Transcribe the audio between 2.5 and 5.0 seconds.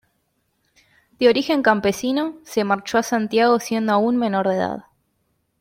marchó a Santiago siendo aún menor de edad.